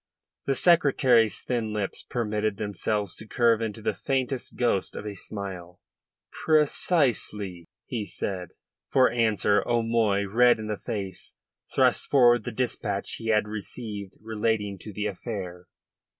The 0.47 0.55
Secretary's 0.55 1.43
thin 1.43 1.73
lips 1.73 2.01
permitted 2.01 2.57
themselves 2.57 3.15
to 3.17 3.27
curve 3.27 3.61
into 3.61 3.83
the 3.83 3.93
faintest 3.93 4.55
ghost 4.57 4.95
of 4.95 5.05
a 5.05 5.13
smile. 5.13 5.79
"Precisely," 6.43 7.67
he 7.85 8.07
said. 8.07 8.53
For 8.91 9.11
answer 9.11 9.61
O'Moy, 9.67 10.25
red 10.25 10.57
in 10.57 10.65
the 10.65 10.79
face, 10.79 11.35
thrust 11.75 12.09
forward 12.09 12.45
the 12.45 12.51
dispatch 12.51 13.17
he 13.17 13.27
had 13.27 13.47
received 13.47 14.15
relating 14.19 14.79
to 14.79 14.91
the 14.91 15.05
affair. 15.05 15.67